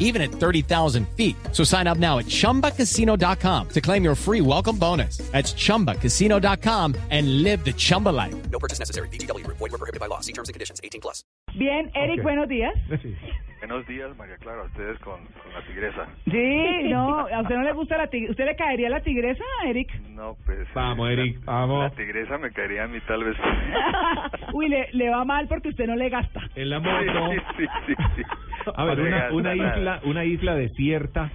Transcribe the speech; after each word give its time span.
even 0.00 0.20
at 0.20 0.30
30,000 0.32 1.06
feet. 1.16 1.36
So 1.52 1.62
sign 1.62 1.86
up 1.86 1.98
now 1.98 2.18
at 2.18 2.26
chumbacasino.com 2.26 3.68
to 3.68 3.80
claim 3.80 4.02
your 4.02 4.16
free 4.16 4.40
welcome 4.40 4.76
bonus. 4.76 5.18
That's 5.30 5.54
chumbacasino.com 5.54 6.96
and 7.10 7.42
live 7.44 7.64
the 7.64 7.72
Chumba 7.72 8.08
life. 8.08 8.34
No 8.50 8.58
purchase 8.58 8.80
necessary. 8.80 9.08
BGW. 9.10 9.46
Void 9.46 9.60
were 9.60 9.78
prohibited 9.78 10.00
by 10.00 10.06
law. 10.06 10.18
See 10.20 10.32
terms 10.32 10.48
and 10.48 10.54
conditions. 10.54 10.80
18 10.82 11.00
plus. 11.00 11.22
Bien, 11.56 11.90
Eric, 11.94 12.18
Ok. 12.20 12.22
buenos 12.24 12.48
días. 12.48 12.72
Sí. 13.02 13.14
Buenos 13.60 13.86
días, 13.86 14.16
María 14.16 14.36
Clara, 14.38 14.62
ustedes 14.62 14.98
con, 15.00 15.20
con 15.26 15.52
la 15.52 15.60
tigresa. 15.66 16.06
Sí, 16.24 16.88
no, 16.88 17.26
¿a 17.28 17.42
usted 17.42 17.54
no 17.56 17.62
le 17.62 17.72
gusta 17.74 17.98
la 17.98 18.06
tigresa? 18.06 18.30
¿Usted 18.30 18.44
le 18.46 18.56
caería 18.56 18.88
la 18.88 19.02
tigresa, 19.02 19.44
Eric? 19.66 19.92
No, 20.08 20.34
pues... 20.46 20.66
Vamos, 20.74 21.10
eh, 21.10 21.14
la- 21.16 21.22
Eric, 21.22 21.44
vamos. 21.44 21.82
La 21.84 21.90
tigresa 21.90 22.38
me 22.38 22.50
caería 22.52 22.84
a 22.84 22.88
mí 22.88 22.98
tal 23.06 23.22
vez. 23.22 23.36
Uy, 24.54 24.70
le, 24.70 24.88
le 24.92 25.10
va 25.10 25.26
mal 25.26 25.46
porque 25.46 25.68
usted 25.68 25.86
no 25.86 25.94
le 25.94 26.08
gasta. 26.08 26.40
En 26.54 26.70
la 26.70 26.80
Sí, 27.58 27.66
sí, 27.66 27.66
sí, 27.86 27.94
sí. 28.16 28.22
A 28.76 28.84
ver, 28.84 29.00
una, 29.32 29.54
isla, 29.54 30.00
una 30.04 30.24
isla 30.24 30.54
desierta 30.54 31.30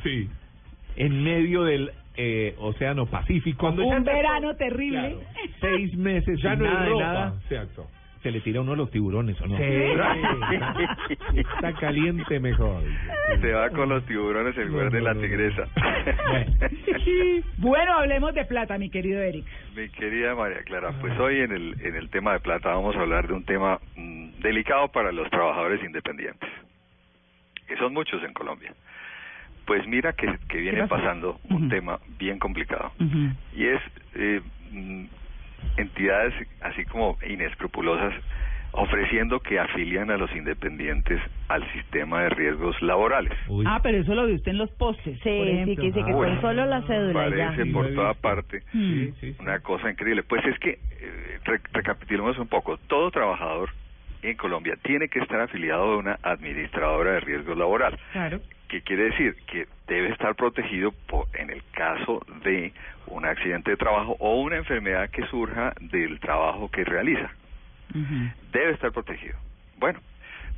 en 0.95 1.23
medio 1.23 1.63
del 1.63 1.91
eh, 2.17 2.55
Océano 2.59 3.05
Pacífico. 3.05 3.69
Un 3.69 4.03
verano 4.03 4.55
terrible. 4.55 5.17
Seis 5.59 5.95
meses 5.95 6.39
Ya 6.41 6.51
sin 6.51 6.59
no 6.59 6.65
hay 6.65 6.71
nada 6.73 6.83
de 6.85 6.89
ropa. 6.91 7.03
nada. 7.03 7.33
Exacto. 7.49 7.87
Se 8.23 8.31
le 8.31 8.41
tira 8.41 8.61
uno 8.61 8.73
a 8.73 8.75
los 8.75 8.89
tiburones, 8.89 9.39
¿o 9.39 9.45
no? 9.45 9.55
Sí. 9.55 9.63
Está 11.39 11.73
caliente 11.73 12.39
mejor. 12.39 12.81
Se 13.39 13.51
va 13.51 13.69
con 13.69 13.87
los 13.89 14.03
tiburones 14.07 14.57
en 14.57 14.69
lugar 14.69 14.91
de 14.91 15.01
la 15.01 15.13
tigresa. 15.13 15.67
Bueno, 17.57 17.93
hablemos 17.93 18.33
de 18.33 18.45
plata, 18.45 18.77
mi 18.77 18.89
querido 18.89 19.21
Eric. 19.21 19.45
Mi 19.75 19.89
querida 19.89 20.33
María 20.35 20.63
Clara, 20.63 20.91
pues 21.01 21.17
hoy 21.19 21.39
en 21.39 21.51
el, 21.51 21.75
en 21.81 21.95
el 21.95 22.09
tema 22.09 22.33
de 22.33 22.39
plata 22.39 22.69
vamos 22.69 22.95
a 22.95 23.01
hablar 23.01 23.27
de 23.27 23.33
un 23.33 23.43
tema 23.43 23.79
mm, 23.95 24.41
delicado 24.41 24.87
para 24.89 25.11
los 25.11 25.29
trabajadores 25.29 25.83
independientes, 25.83 26.49
que 27.67 27.77
son 27.77 27.93
muchos 27.93 28.23
en 28.23 28.33
Colombia. 28.33 28.73
Pues 29.65 29.85
mira 29.87 30.13
que, 30.13 30.27
que 30.47 30.59
viene 30.59 30.87
pasando 30.87 31.39
un 31.49 31.69
tema 31.69 31.99
bien 32.19 32.37
complicado. 32.39 32.91
y 33.53 33.65
es 33.65 33.81
eh, 34.15 34.41
mm, 34.71 35.05
entidades 35.77 36.33
así 36.61 36.85
como 36.85 37.17
inescrupulosas 37.27 38.13
ofreciendo 38.77 39.39
que 39.39 39.57
afilian 39.57 40.11
a 40.11 40.17
los 40.17 40.29
independientes 40.35 41.19
al 41.47 41.65
sistema 41.71 42.23
de 42.23 42.29
riesgos 42.29 42.79
laborales. 42.81 43.31
Uy. 43.47 43.63
Ah, 43.65 43.79
pero 43.81 43.99
eso 43.99 44.13
lo 44.13 44.25
vio 44.25 44.35
usted 44.35 44.51
en 44.51 44.57
los 44.57 44.69
postes. 44.71 45.17
Sí, 45.23 45.29
por 45.29 45.45
sí, 45.47 45.51
ejemplo. 45.53 45.75
que 45.81 45.87
dice 45.87 45.99
que 46.05 46.13
Uy. 46.13 46.25
con 46.27 46.41
solo 46.41 46.65
la 46.65 46.81
cédula 46.81 47.29
ya. 47.29 47.47
Parece 47.47 47.63
Sí, 47.63 47.69
por 47.71 47.93
toda 47.95 48.13
parte 48.15 48.63
Mm. 48.73 48.91
Sí, 48.93 49.11
sí, 49.21 49.33
sí. 49.33 49.35
una 49.39 49.59
cosa 49.61 49.89
increíble. 49.89 50.23
Pues 50.23 50.45
es 50.45 50.59
que, 50.59 50.71
eh, 50.99 51.39
re- 51.45 51.61
recapitulemos 51.71 52.37
un 52.37 52.47
poco, 52.49 52.77
todo 52.87 53.09
trabajador 53.11 53.69
en 54.31 54.37
Colombia 54.37 54.75
tiene 54.83 55.07
que 55.09 55.19
estar 55.19 55.39
afiliado 55.41 55.83
a 55.83 55.97
una 55.97 56.19
administradora 56.23 57.13
de 57.13 57.19
riesgos 57.21 57.57
laboral. 57.57 57.97
Claro. 58.11 58.41
¿Qué 58.67 58.81
quiere 58.81 59.05
decir? 59.05 59.35
Que 59.47 59.67
debe 59.87 60.09
estar 60.09 60.33
protegido 60.35 60.91
por, 61.07 61.27
en 61.35 61.49
el 61.51 61.61
caso 61.71 62.25
de 62.43 62.73
un 63.07 63.25
accidente 63.25 63.71
de 63.71 63.77
trabajo 63.77 64.15
o 64.19 64.41
una 64.41 64.57
enfermedad 64.57 65.09
que 65.11 65.25
surja 65.27 65.73
del 65.79 66.19
trabajo 66.19 66.69
que 66.71 66.83
realiza. 66.83 67.29
Debe 68.51 68.71
estar 68.71 68.91
protegido. 68.91 69.35
Bueno, 69.77 69.99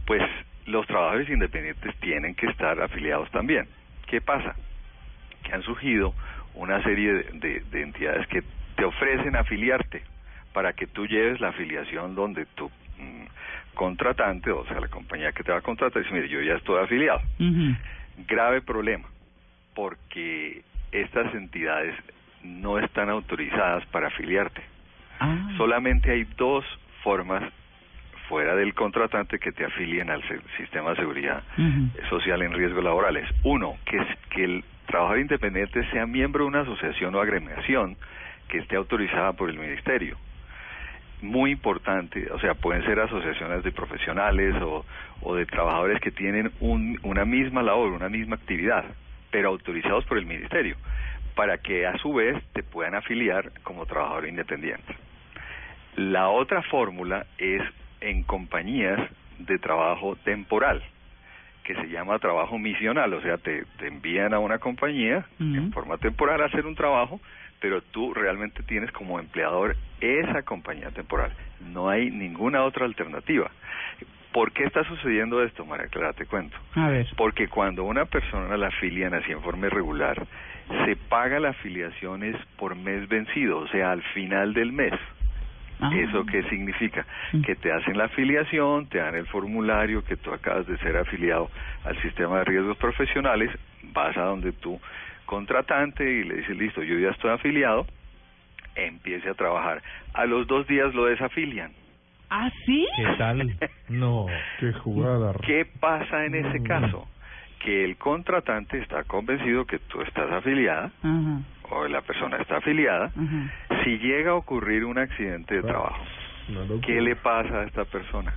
pues 0.05 0.21
los 0.65 0.87
trabajadores 0.87 1.29
independientes 1.29 1.95
tienen 1.99 2.33
que 2.35 2.47
estar 2.47 2.79
afiliados 2.81 3.29
también. 3.31 3.67
¿Qué 4.07 4.21
pasa? 4.21 4.55
Que 5.43 5.53
han 5.53 5.61
surgido 5.63 6.13
una 6.55 6.81
serie 6.83 7.13
de, 7.13 7.23
de- 7.39 7.59
de 7.69 7.81
entidades 7.83 8.25
que 8.27 8.41
te 8.75 8.85
ofrecen 8.85 9.35
afiliarte 9.35 10.01
para 10.53 10.73
que 10.73 10.87
tú 10.87 11.05
lleves 11.05 11.39
la 11.41 11.49
afiliación 11.49 12.15
donde 12.15 12.43
mm, 12.43 12.69
contratante, 13.77 14.51
o 14.51 14.65
sea, 14.65 14.81
la 14.81 14.89
compañía 14.89 15.31
que 15.31 15.43
te 15.43 15.51
va 15.51 15.59
a 15.59 15.61
contratar, 15.61 16.01
dice, 16.01 16.13
mire, 16.13 16.27
yo 16.27 16.41
ya 16.41 16.55
estoy 16.55 16.83
afiliado 16.83 17.21
grave 18.27 18.61
problema 18.61 19.07
porque 19.75 20.63
estas 20.91 21.33
entidades 21.35 21.95
no 22.43 22.79
están 22.79 23.09
autorizadas 23.09 23.85
para 23.87 24.07
afiliarte. 24.07 24.61
Ah. 25.19 25.49
Solamente 25.57 26.11
hay 26.11 26.23
dos 26.35 26.65
formas 27.03 27.43
fuera 28.27 28.55
del 28.55 28.73
contratante 28.73 29.39
que 29.39 29.51
te 29.51 29.63
afilien 29.65 30.09
al 30.09 30.21
sistema 30.57 30.91
de 30.91 30.95
seguridad 30.97 31.43
social 32.09 32.41
en 32.41 32.53
riesgos 32.53 32.83
laborales. 32.83 33.29
Uno, 33.43 33.77
que, 33.85 33.97
es, 33.97 34.07
que 34.31 34.43
el 34.43 34.63
trabajador 34.87 35.19
independiente 35.19 35.89
sea 35.91 36.05
miembro 36.05 36.43
de 36.43 36.49
una 36.49 36.61
asociación 36.61 37.15
o 37.15 37.21
agremiación 37.21 37.95
que 38.49 38.57
esté 38.57 38.75
autorizada 38.75 39.33
por 39.33 39.49
el 39.49 39.57
ministerio. 39.57 40.17
Muy 41.21 41.51
importante, 41.51 42.31
o 42.31 42.39
sea, 42.39 42.53
pueden 42.53 42.83
ser 42.85 42.99
asociaciones 42.99 43.63
de 43.63 43.71
profesionales 43.71 44.53
o, 44.61 44.85
o 45.21 45.35
de 45.35 45.45
trabajadores 45.47 45.99
que 45.99 46.11
tienen 46.11 46.51
un- 46.59 46.99
una 47.03 47.25
misma 47.25 47.63
labor, 47.63 47.91
una 47.91 48.07
misma 48.09 48.35
actividad, 48.35 48.85
pero 49.31 49.49
autorizados 49.49 50.05
por 50.05 50.17
el 50.19 50.25
ministerio, 50.27 50.75
para 51.35 51.57
que 51.57 51.87
a 51.87 51.97
su 51.97 52.13
vez 52.13 52.35
te 52.53 52.61
puedan 52.63 52.93
afiliar 52.95 53.51
como 53.63 53.85
trabajador 53.87 54.27
independiente. 54.27 54.95
La 55.95 56.29
otra 56.29 56.61
fórmula 56.63 57.25
es 57.37 57.61
en 58.01 58.23
compañías 58.23 58.99
de 59.39 59.57
trabajo 59.57 60.15
temporal, 60.17 60.83
que 61.63 61.73
se 61.75 61.87
llama 61.89 62.19
trabajo 62.19 62.57
misional, 62.59 63.13
o 63.13 63.21
sea, 63.21 63.37
te, 63.37 63.65
te 63.79 63.87
envían 63.87 64.33
a 64.33 64.39
una 64.39 64.59
compañía 64.59 65.25
en 65.57 65.73
forma 65.73 65.97
temporal 65.97 66.41
a 66.41 66.45
hacer 66.45 66.65
un 66.65 66.75
trabajo, 66.75 67.19
pero 67.59 67.81
tú 67.81 68.13
realmente 68.13 68.63
tienes 68.63 68.91
como 68.91 69.19
empleador 69.19 69.75
esa 69.99 70.43
compañía 70.43 70.91
temporal. 70.91 71.31
No 71.73 71.89
hay 71.89 72.09
ninguna 72.11 72.63
otra 72.63 72.85
alternativa. 72.85 73.49
¿Por 74.31 74.51
qué 74.51 74.65
está 74.65 74.83
sucediendo 74.83 75.41
esto, 75.43 75.65
María 75.65 75.87
Clara? 75.87 76.13
Te 76.13 76.25
cuento. 76.25 76.55
A 76.75 76.89
ver. 76.89 77.07
Porque 77.15 77.47
cuando 77.47 77.83
una 77.85 78.05
persona 78.05 78.55
la 78.57 78.67
afilian 78.67 79.13
así 79.13 79.31
en 79.31 79.41
forma 79.41 79.67
irregular, 79.67 80.27
se 80.85 80.95
paga 80.95 81.39
la 81.39 81.49
afiliación 81.49 82.23
es 82.23 82.35
por 82.57 82.75
mes 82.75 83.07
vencido, 83.07 83.59
o 83.59 83.67
sea, 83.69 83.91
al 83.91 84.03
final 84.13 84.53
del 84.53 84.73
mes. 84.73 84.93
Ah. 85.79 85.91
¿Eso 85.93 86.25
qué 86.25 86.43
significa? 86.49 87.05
Mm. 87.33 87.41
Que 87.41 87.55
te 87.55 87.71
hacen 87.71 87.97
la 87.97 88.05
afiliación, 88.05 88.87
te 88.87 88.97
dan 88.97 89.15
el 89.15 89.27
formulario, 89.27 90.03
que 90.03 90.17
tú 90.17 90.33
acabas 90.33 90.65
de 90.67 90.77
ser 90.79 90.97
afiliado 90.97 91.49
al 91.85 92.01
sistema 92.01 92.39
de 92.39 92.45
riesgos 92.45 92.77
profesionales, 92.77 93.51
vas 93.93 94.17
a 94.17 94.21
donde 94.21 94.51
tu 94.53 94.79
contratante 95.25 96.03
y 96.03 96.23
le 96.23 96.35
dices, 96.37 96.57
listo, 96.57 96.81
yo 96.81 96.97
ya 96.97 97.09
estoy 97.09 97.31
afiliado, 97.31 97.85
empiece 98.75 99.29
a 99.29 99.33
trabajar. 99.33 99.83
A 100.13 100.25
los 100.25 100.47
dos 100.47 100.65
días 100.67 100.93
lo 100.95 101.05
desafilian. 101.05 101.71
¿Ah, 102.29 102.49
sí? 102.65 102.87
¿Qué 102.95 103.05
tal? 103.17 103.55
No. 103.89 104.25
Qué 104.59 104.73
jugada. 104.73 105.33
¿Qué 105.45 105.65
pasa 105.79 106.25
en 106.25 106.35
ese 106.35 106.63
caso? 106.63 107.07
Que 107.59 107.83
el 107.83 107.97
contratante 107.97 108.79
está 108.79 109.03
convencido 109.03 109.65
que 109.65 109.79
tú 109.79 110.01
estás 110.01 110.31
afiliada 110.31 110.91
o 111.69 111.87
la 111.87 112.01
persona 112.01 112.37
está 112.37 112.57
afiliada. 112.57 113.11
Si 113.83 113.97
llega 113.99 114.31
a 114.31 114.35
ocurrir 114.35 114.85
un 114.85 114.97
accidente 114.97 115.55
de 115.55 115.63
trabajo, 115.63 116.03
Una 116.49 116.61
locura. 116.61 116.81
¿qué 116.85 117.01
le 117.01 117.15
pasa 117.15 117.61
a 117.61 117.63
esta 117.65 117.85
persona? 117.85 118.33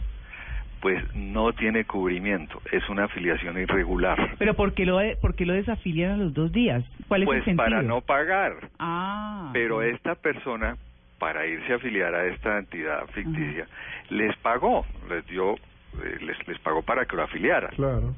Pues 0.81 1.03
no 1.15 1.53
tiene 1.53 1.85
cubrimiento, 1.85 2.63
es 2.73 2.89
una 2.89 3.05
afiliación 3.05 3.59
irregular. 3.59 4.37
Pero 4.39 4.55
¿por 4.55 4.73
qué 4.73 4.87
lo, 4.87 4.97
de- 4.99 5.17
por 5.17 5.35
qué 5.35 5.45
lo 5.45 5.53
desafilian 5.53 6.13
a 6.13 6.17
los 6.17 6.33
dos 6.33 6.51
días? 6.53 6.83
¿Cuál 7.07 7.23
es 7.23 7.27
Pues 7.27 7.39
el 7.41 7.45
sentido? 7.45 7.65
para 7.65 7.83
no 7.83 8.01
pagar. 8.01 8.53
Ah. 8.79 9.51
Pero 9.53 9.83
esta 9.83 10.15
persona, 10.15 10.77
para 11.19 11.47
irse 11.47 11.73
a 11.73 11.77
afiliar 11.77 12.15
a 12.15 12.25
esta 12.29 12.59
entidad 12.59 13.07
ficticia, 13.09 13.67
les 14.09 14.35
pagó, 14.39 14.87
les 15.11 15.27
dio, 15.27 15.55
eh, 15.57 16.19
les, 16.23 16.49
les 16.49 16.59
pagó 16.61 16.81
para 16.83 17.05
que 17.05 17.15
lo 17.17 17.25
afiliaran. 17.25 17.73
Claro. 17.75 18.15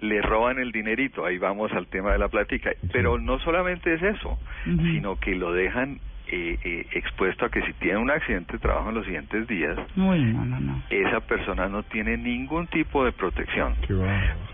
le 0.00 0.20
roban 0.20 0.58
el 0.58 0.72
dinerito, 0.72 1.24
ahí 1.24 1.38
vamos 1.38 1.70
al 1.72 1.86
tema 1.86 2.10
de 2.10 2.18
la 2.18 2.26
plática. 2.26 2.72
Pero 2.92 3.18
no 3.20 3.38
solamente 3.38 3.94
es 3.94 4.02
eso, 4.02 4.36
sino 4.64 5.14
que 5.20 5.36
lo 5.36 5.52
dejan 5.52 6.00
eh, 6.34 6.58
eh, 6.64 6.86
expuesto 6.92 7.44
a 7.44 7.50
que 7.50 7.60
si 7.60 7.74
tiene 7.74 7.98
un 7.98 8.10
accidente 8.10 8.54
de 8.54 8.58
trabajo 8.58 8.88
en 8.88 8.94
los 8.94 9.04
siguientes 9.04 9.46
días, 9.46 9.78
Uy, 9.98 10.24
no, 10.32 10.46
no, 10.46 10.60
no. 10.60 10.82
esa 10.88 11.20
persona 11.20 11.68
no 11.68 11.82
tiene 11.82 12.16
ningún 12.16 12.68
tipo 12.68 13.04
de 13.04 13.12
protección. 13.12 13.76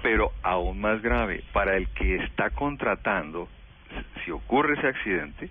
Pero 0.03 0.33
aún 0.43 0.81
más 0.81 1.01
grave, 1.03 1.45
para 1.53 1.77
el 1.77 1.87
que 1.91 2.17
está 2.17 2.51
contratando, 2.51 3.49
si 4.25 4.33
ocurre 4.33 4.75
ese 4.77 4.89
accidente, 4.89 5.51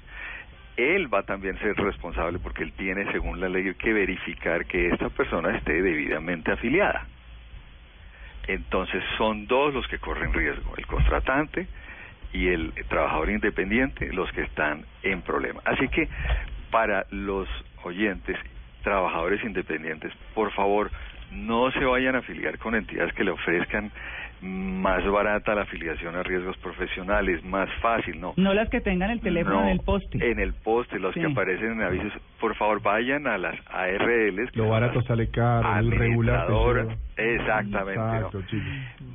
él 0.75 1.11
va 1.11 1.23
también 1.23 1.55
a 1.55 1.59
ser 1.59 1.77
responsable 1.77 2.39
porque 2.39 2.63
él 2.63 2.73
tiene, 2.73 3.09
según 3.13 3.39
la 3.39 3.47
ley, 3.47 3.73
que 3.75 3.93
verificar 3.93 4.65
que 4.65 4.89
esta 4.89 5.07
persona 5.07 5.55
esté 5.55 5.81
debidamente 5.81 6.51
afiliada. 6.51 7.05
Entonces 8.49 9.01
son 9.17 9.47
dos 9.47 9.73
los 9.73 9.87
que 9.87 9.97
corren 9.99 10.33
riesgo, 10.33 10.73
el 10.75 10.85
contratante 10.87 11.67
y 12.33 12.47
el 12.49 12.73
trabajador 12.89 13.29
independiente, 13.29 14.11
los 14.13 14.31
que 14.31 14.41
están 14.41 14.85
en 15.03 15.21
problema. 15.21 15.61
Así 15.65 15.87
que 15.89 16.07
para 16.71 17.05
los 17.11 17.47
oyentes, 17.83 18.37
trabajadores 18.83 19.43
independientes, 19.43 20.11
por 20.33 20.51
favor, 20.51 20.91
no 21.31 21.71
se 21.71 21.83
vayan 21.83 22.15
a 22.15 22.19
afiliar 22.19 22.57
con 22.57 22.75
entidades 22.75 23.13
que 23.13 23.23
le 23.23 23.31
ofrezcan 23.31 23.91
más 24.39 25.03
barata 25.09 25.55
la 25.55 25.63
afiliación 25.63 26.15
a 26.15 26.21
riesgos 26.23 26.55
profesionales, 26.57 27.43
más 27.43 27.69
fácil, 27.81 28.19
no. 28.21 28.33
No 28.37 28.53
las 28.53 28.69
que 28.69 28.81
tengan 28.81 29.09
el 29.09 29.19
teléfono 29.19 29.55
No, 29.61 29.63
en 29.63 29.69
el 29.69 29.79
poste. 29.79 30.31
En 30.31 30.39
el 30.39 30.53
poste, 30.53 30.99
los 30.99 31.13
Sí. 31.15 31.21
que 31.21 31.25
aparecen 31.25 31.71
en 31.71 31.81
avisos. 31.81 32.13
Por 32.39 32.55
favor, 32.55 32.81
vayan 32.81 33.25
a 33.27 33.37
las 33.39 33.55
ARLs. 33.67 34.51
que 34.51 34.59
Lo 34.59 34.69
barato 34.69 35.01
sale 35.01 35.29
caro, 35.29 35.79
el 35.79 35.91
regular. 35.91 36.45
pues, 36.47 36.87
Exactamente. 37.17 38.27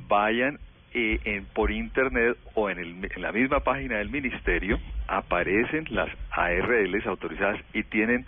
Vayan 0.07 0.59
eh, 0.93 1.19
en, 1.25 1.45
por 1.45 1.71
internet 1.71 2.37
o 2.55 2.69
en, 2.69 2.79
el, 2.79 3.09
en 3.15 3.21
la 3.21 3.31
misma 3.31 3.59
página 3.61 3.97
del 3.97 4.09
ministerio, 4.09 4.79
aparecen 5.07 5.85
las 5.89 6.09
ARLs 6.31 7.05
autorizadas 7.07 7.59
y 7.73 7.83
tienen 7.83 8.25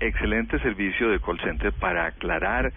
excelente 0.00 0.58
servicio 0.58 1.08
de 1.10 1.20
call 1.20 1.40
center 1.40 1.72
para 1.72 2.06
aclarar 2.06 2.72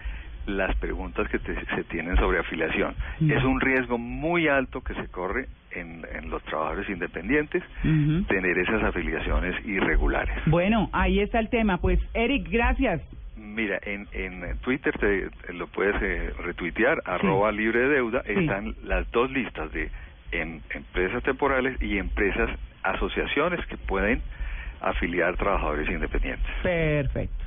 las 0.46 0.74
preguntas 0.76 1.28
que 1.28 1.38
te- 1.38 1.64
se 1.74 1.84
tienen 1.84 2.16
sobre 2.16 2.38
afiliación. 2.38 2.94
Mm. 3.20 3.30
Es 3.32 3.44
un 3.44 3.60
riesgo 3.60 3.98
muy 3.98 4.48
alto 4.48 4.80
que 4.82 4.94
se 4.94 5.06
corre 5.08 5.46
en, 5.72 6.06
en 6.14 6.30
los 6.30 6.42
trabajadores 6.44 6.88
independientes 6.88 7.62
tener 8.28 8.56
esas 8.58 8.82
afiliaciones 8.82 9.54
irregulares. 9.66 10.34
Bueno, 10.46 10.88
ahí 10.92 11.20
está 11.20 11.38
el 11.38 11.50
tema. 11.50 11.78
Pues, 11.78 11.98
Eric, 12.14 12.48
gracias. 12.50 13.02
Mira, 13.54 13.80
en, 13.82 14.08
en 14.12 14.58
Twitter 14.58 14.96
te, 14.98 15.52
lo 15.52 15.66
puedes 15.68 16.00
eh, 16.02 16.32
retuitear, 16.38 17.02
arroba 17.04 17.50
libre 17.52 17.80
de 17.80 17.88
deuda, 17.88 18.22
Sí. 18.26 18.32
están 18.34 18.74
las 18.82 19.10
dos 19.10 19.30
listas 19.30 19.72
de 19.72 19.90
en, 20.32 20.62
empresas 20.70 21.22
temporales 21.22 21.76
y 21.80 21.98
empresas, 21.98 22.50
asociaciones 22.82 23.64
que 23.66 23.76
pueden 23.76 24.22
afiliar 24.80 25.36
trabajadores 25.36 25.88
independientes. 25.88 26.50
Perfecto. 26.62 27.44